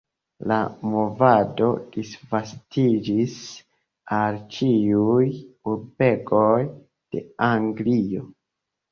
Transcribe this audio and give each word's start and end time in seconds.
La 0.51 0.55
movado 0.91 1.65
disvastiĝis 1.95 3.35
al 4.19 4.39
ĉiuj 4.55 5.27
urbegoj 5.73 6.63
de 7.17 7.23
Anglio. 7.49 8.23